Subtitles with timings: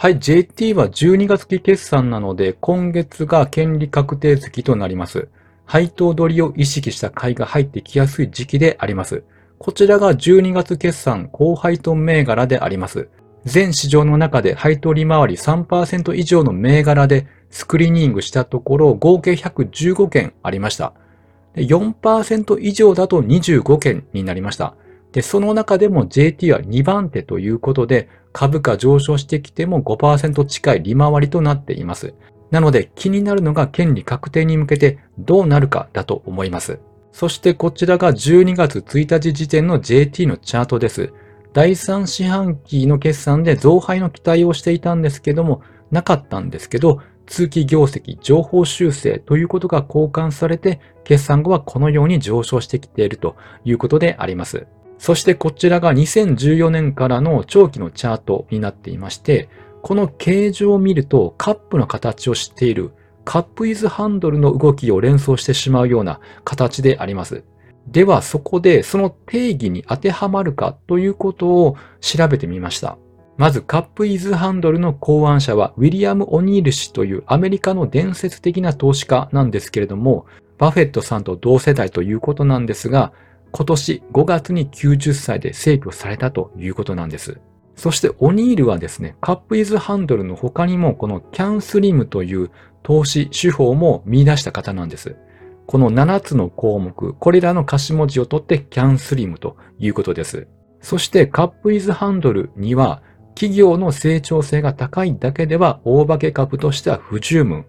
[0.00, 5.26] はい、JT は12月期決算なので、今月が権利確定月となります。
[5.66, 9.24] 配当取りを意識した買いが入ってきやすい時期であります。
[9.58, 13.08] こちらが12月決算高配当銘柄であります。
[13.44, 20.92] 全市場の中で配当利回り3%以上の銘柄でスクリーニングしたところ合計115件ありました。
[21.56, 24.76] 4%以上だと25件になりました。
[25.12, 32.14] で、その中でも JT は2番手ということで、株価上昇してきても5%近い利回りとなっています。
[32.50, 36.78] なので気になるのが権利確定に向けてどうなるかだと思います。
[37.12, 41.12] そしてこちらが12月1日時点の JT のチャートです。
[41.52, 54.66] 第3四半期の決算で増配の期待をしていたんですけども、なかったんですけど、通期業績情報修正ということが交換されて、決算後はこのように上昇してきているということであります。
[54.98, 59.48] そしてこちらが2014年からの長期のチャートになっていまして、
[59.82, 62.92] この形状を見るとカップの形をしている
[63.24, 67.44] カップイズハンドルの動きを連想してしまうような形であります。
[67.86, 72.98] ではそこでその定義に当てはまるかということを調べてみました。
[73.36, 80.26] まずカップイズハンドルの考案者はウィリアム・オニール氏というアメリカの伝説的な投資家なんですけれども、
[80.58, 83.12] バフェットさんと同世代ということなんですが、
[83.52, 87.40] 今年5月に90歳で逝去されたということなんです。
[87.76, 92.50] そしてオニールはですね、カップイズハンドルの他にもこのキャンスリムという
[92.82, 95.16] 投資手法も見出した方なんです。
[95.66, 100.48] この7つの項目、これらの頭文字を取ってキャンスリムということです。
[100.80, 103.02] そしてカップイズハンドルには
[103.34, 107.64] 企業の成長性が高いだけでは大化け株としては不十分。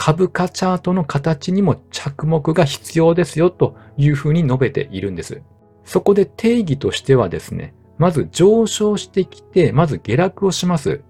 [0.00, 5.42] 株価チャートの形にも着目が必要ですよというふうに述べているんです。
[5.84, 11.02] そこで定義としてはですね、まず上昇してきて、まず下落をします。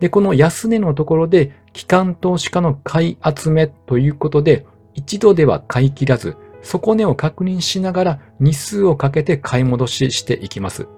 [0.00, 10.88] で、この安値のところで、機関投資家の買い集めということで、一度では買い切らず、底値を確認しながら日数をかけて買い戻ししていきます。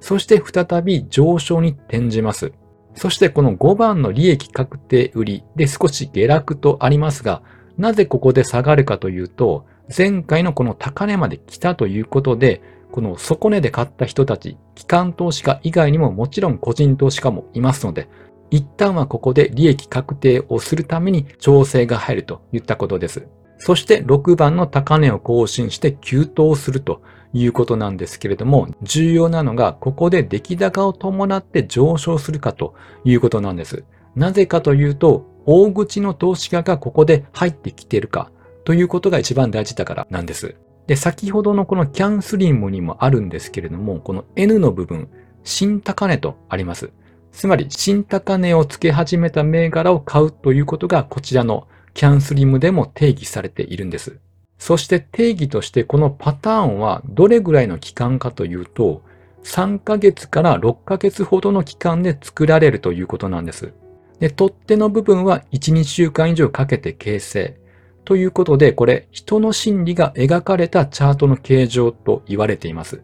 [0.00, 2.52] そして再び上昇に転じます。
[2.98, 7.42] そしてこの5番の利益確定売りで少し下落とありますが、
[7.76, 9.66] なぜここで下がるかというと、
[9.96, 12.60] 前回のこの高値まで来たということで、
[12.90, 18.08] この底値で買った人たち、機関投資家以外にももちろん個人投資家もいますので、
[18.50, 23.28] 一旦はここで利益確定をするために調整が入るといったことです。
[23.58, 27.02] そして6番の高値を更新して急騰すると
[27.32, 32.74] いうことなんですけれども、重要なのがここで出来高を伴って上昇するかと
[33.04, 33.84] いうことなんです。
[34.14, 38.30] なぜかというと、大口の投資家がここで入ってきているか
[38.64, 40.56] ということが一番大事だからなんです。
[40.86, 45.08] で、先ほどのこのキャンスリムにもあるんですけれども、この N の部分、
[45.44, 46.90] 新高値とあります。
[47.32, 54.20] つまり、新高値をつけ始めた銘柄を買うということが、こちらのキャンスリムでも定義されているんです。
[54.56, 59.02] そして定義としてこのパターンはどれぐらいの期間かというと、
[59.42, 63.72] 3ヶ月から6ヶ月ほどの期間で作られるということなんです。
[64.20, 67.60] で、取っ手の部分は1、2週間以上かけて形成。
[68.04, 73.02] ということで、これ、人の心理が描かれたチャートの形状と言われています。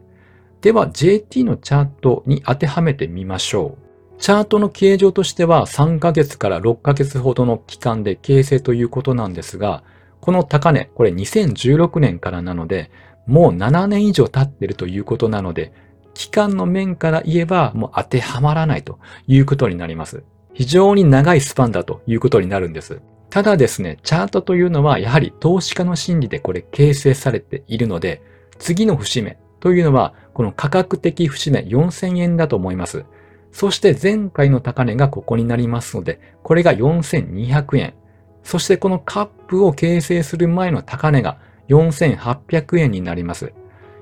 [0.61, 3.84] では、JT のチャートに当てはめてみましょう。
[4.19, 9.83] チャートの形状としては3ヶ月から6ヶ月ほどの期間で形成ということなんですが、
[10.21, 12.91] この高値、これ2016年からなので、
[13.27, 15.73] もう7年以上経っているということなので、
[16.15, 20.23] 期間の面から言えばもう当てはまらないということになります。
[20.55, 23.01] 非常に長いスパンだということになるんです。
[23.29, 28.23] ただですね、チャートというのはやはり投資家の心理でこれ形成されているので、
[28.59, 33.05] 次の節目というのはこの価格的節目4000円だと思います。
[33.55, 37.95] そして前回の高値がここになりますので、これが4200円。
[38.43, 41.39] そしてこのカップを形成する前の高値が
[41.69, 43.53] 4800円になります。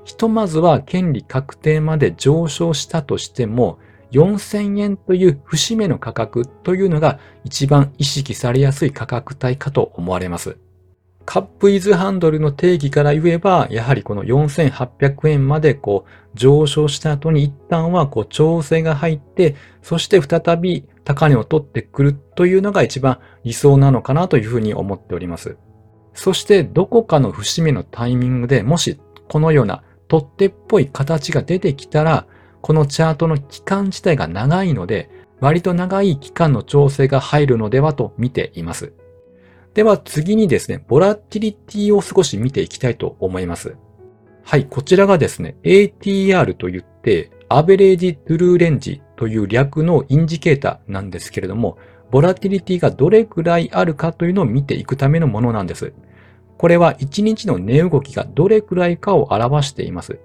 [0.05, 3.77] ひとまずは権利確定まで上昇したとしても、
[4.09, 10.57] 4000円という節目の価格というのが一番意識されやすい価格帯かと思われます。
[11.25, 25.57] カップイズハンドルの定義から言えば、やはりこの4800円までこう上昇した後に一旦はこう調整が入って、そして再び高値を取ってくるというのが一番理想なのかなというふうに思っております。
[26.13, 32.27] そしてどこかの節目のタイミングでもしこのような取っ手っぽい形が出てきたら、
[32.61, 35.09] このチャートの期間自体が長いので、
[35.39, 38.93] 割と長い期間の調整が入るのではと見ています。
[39.73, 43.75] では次にですね、ボラティリティを少し見ていきたいと思います。
[44.43, 51.77] はい、こちらがですね、ATR と言って、アベレージトゥルーレンジという略のインジケーターなんですけれども、
[52.11, 55.93] ボラティリティがどれくらいあるかというのを見ていくためのものなんです。
[56.57, 60.19] これは1日の値動きがどれくらいかを表しています。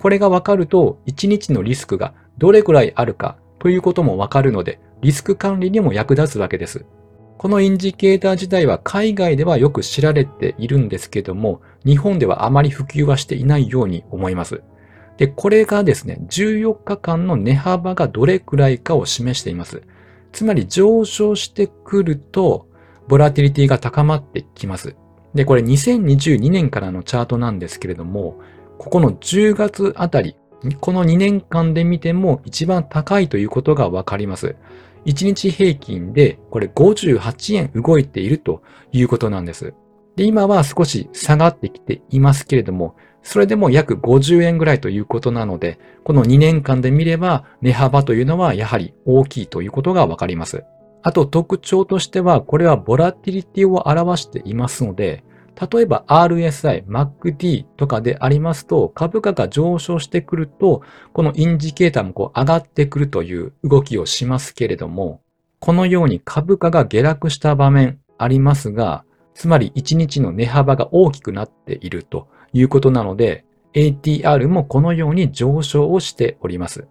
[0.00, 6.86] これがわかると、1日のリスクがどれくらいあるかということもわかるので、リスク管理にも役立つわけです。
[7.36, 14.62] このインジケーター自体は海外ではよく知られているんですけども、日本ではあまり普及はしていないように思います。
[15.16, 19.82] で、これがですね、14日間の値幅がどれくらいかを示しています。
[20.32, 22.66] つまり上昇してくると、
[23.06, 24.96] ボラティリティが高まってきます。
[25.34, 28.40] で、これ2022年からのチャートなんですけれども、
[28.78, 30.36] ここの10月あたり、
[30.80, 34.56] この2年間で見ても一番高いということがわかります。
[35.06, 38.62] 1日平均でこれ58円動いていると
[38.92, 39.74] いうことなんです。
[40.16, 50.64] で、今は少し下がってきていますけれども、それでも約50円ぐらいということなので、この2年間で見れば値幅というのはやはり大きいということがわかります。
[51.02, 55.24] あと特徴としては、これはボラティリティを表していますので、
[55.60, 65.20] 例えば RSI、MACD とかでありますと、株価が上昇してくると、このインジケーターもこう上がってくるという動きをしますけれども、
[65.60, 69.04] このように株価が下落した場面ありますが、
[69.34, 76.86] つまり1日の値幅が大きくなっているということなので、ATR もこのように上昇をしております。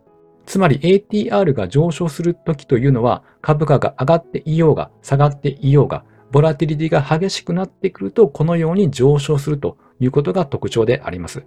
[0.46, 6.04] つまり ATR が上昇するときというのは株価が上がっていようが下がっていようが
[6.34, 11.46] ボラティリティが激しくなってくるとこのように上昇するということが特徴であります。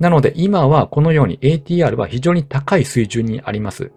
[0.00, 3.92] なので今はこのように ATR は非常に高い水準にあります。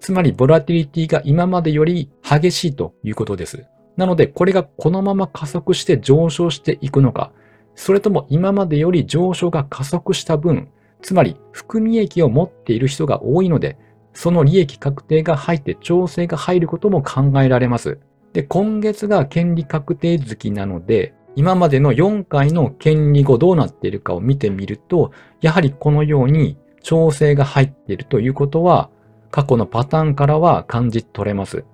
[0.00, 3.66] つまりボラティリティが今までより激しいということです。
[3.98, 7.32] なのでこれがこのまま加速して上昇していくのか、
[7.74, 10.70] それとも今までより上昇が加速した分、
[11.02, 13.76] つまり含み益を持っている人が多いので、
[14.14, 17.98] その利益確定が入って調整が入ることも考えられます。
[18.36, 25.10] で、今月が権利確定月なので、今までの4回の権利後どうなっているかを見てみると、
[25.40, 28.90] やはりこのように調整が入っているということは、
[29.30, 31.64] 過去のパターンからは感じ取れます。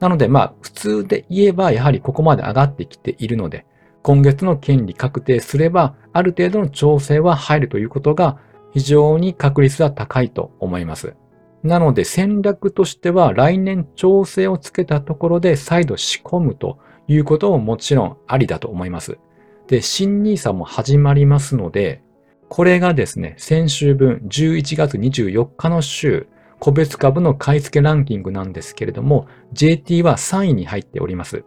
[0.00, 3.64] なので、まあ、普通で言えば、やはりここまで上がってきているので、
[4.02, 8.40] 今月の権利確定すれば、ある程度の調整は入るということが
[8.72, 11.14] 非常に確率は高いと思います。
[11.62, 16.78] なので戦略としては来年調整をつけたところで再度仕込むと
[17.08, 19.18] いうことももちろんありだと思います。
[19.66, 22.02] で、新 nisa も始まりますので、
[22.48, 26.28] これがですね、先週分11月24日の週、
[26.58, 31.44] 個別株の買い付けランキングなんですけれども、JT は3位に入っております。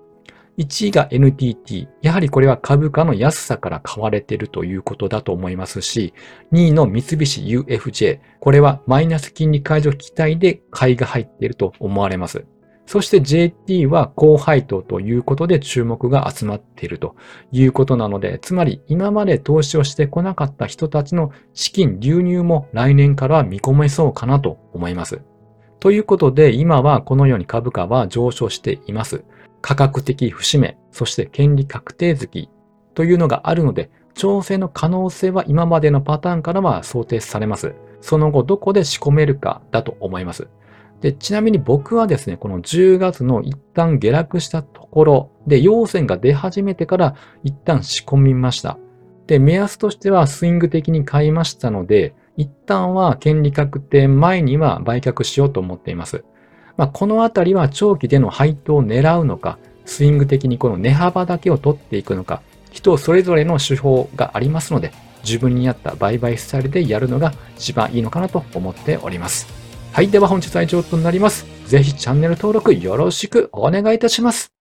[0.57, 1.87] 1位が NTT。
[2.01, 6.13] やはりこれは株価の安さから買われているということだと思いますし、
[6.51, 8.19] 2位の三菱 UFJ。
[8.39, 12.45] これはマイナス金利解除期待で買いが入っていると思われます。
[12.85, 17.15] そして JT は高配当ということで注目が集まっていると
[17.53, 25.21] いうことなので、つまり今まで投資をしてこなかった人たちの資金流入も来年からは見込めそうかなと思います。
[25.79, 29.23] ということで、今はこのように株価は上昇しています。
[29.61, 32.49] 価格的節目、そして権利確定月
[32.93, 37.75] というのがあるので、調整の可能性は今までのパターンからは想定されます。
[38.01, 40.47] その後どこで仕込めるかだと思います。
[41.01, 48.77] で、ちなみに僕はですね、この10月の一旦下落したところで、陽線が出始めてから一旦仕込みました。
[49.27, 56.23] で、目安としてはスイング的に買いましたので、一旦は権利確定前には売却しようと思っています。
[56.77, 64.91] まあ、このあたりは長期での配当を狙うのか、スイング的にこの値幅だけを取っていくのか、人それぞれの手法がありますので、
[65.23, 69.47] 自分に合った売買スタイルでやるのが一番いいのかなと思っております。
[69.91, 70.07] はい。
[70.09, 71.45] では本日は以上となります。
[71.65, 74.51] ぜひチャンネル登録よろしくお願いいたします。